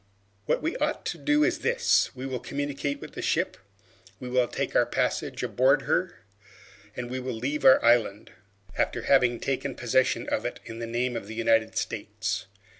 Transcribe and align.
What 0.47 0.63
we 0.63 0.75
ought 0.77 1.05
to 1.05 1.19
do 1.19 1.43
is 1.43 1.59
this: 1.59 2.09
we 2.15 2.25
will 2.25 2.39
communicate 2.39 2.99
with 2.99 3.13
the 3.13 3.21
ship, 3.21 3.55
we 4.19 4.29
will 4.29 4.47
take 4.47 4.75
our 4.75 4.87
passage 4.87 5.43
on 5.43 5.53
board 5.53 5.83
her, 5.83 6.23
and 6.95 7.07
we 7.07 7.19
will 7.19 7.35
leave 7.35 7.63
our 7.63 7.85
island, 7.85 8.31
after 8.75 9.03
having 9.03 9.39
taken 9.39 9.75
possession 9.75 10.27
of 10.29 10.43
it 10.43 10.59
in 10.65 10.79
the 10.79 10.87
name 10.87 11.15
of 11.15 11.27
the 11.27 11.35
United 11.35 11.77
States. 11.77 12.47